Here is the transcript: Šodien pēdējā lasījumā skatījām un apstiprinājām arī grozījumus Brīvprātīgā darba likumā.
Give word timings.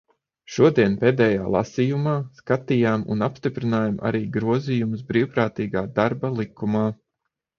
Šodien 0.53 0.93
pēdējā 1.01 1.49
lasījumā 1.55 2.13
skatījām 2.39 3.03
un 3.15 3.21
apstiprinājām 3.27 3.99
arī 4.11 4.23
grozījumus 4.37 5.05
Brīvprātīgā 5.13 5.87
darba 6.01 6.35
likumā. 6.41 6.85